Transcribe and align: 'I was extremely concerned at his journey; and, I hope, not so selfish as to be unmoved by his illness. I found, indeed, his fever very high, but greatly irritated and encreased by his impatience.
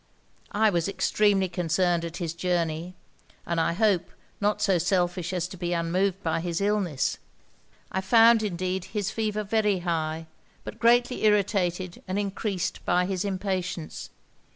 'I 0.51 0.71
was 0.71 0.87
extremely 0.87 1.47
concerned 1.47 2.03
at 2.03 2.17
his 2.17 2.33
journey; 2.33 2.95
and, 3.45 3.61
I 3.61 3.73
hope, 3.73 4.09
not 4.39 4.59
so 4.59 4.79
selfish 4.79 5.31
as 5.31 5.47
to 5.49 5.57
be 5.57 5.73
unmoved 5.73 6.23
by 6.23 6.39
his 6.39 6.59
illness. 6.59 7.19
I 7.91 8.01
found, 8.01 8.41
indeed, 8.41 8.85
his 8.97 9.11
fever 9.11 9.43
very 9.43 9.77
high, 9.81 10.25
but 10.63 10.79
greatly 10.79 11.23
irritated 11.25 12.01
and 12.07 12.17
encreased 12.17 12.83
by 12.83 13.05
his 13.05 13.23
impatience. 13.23 14.09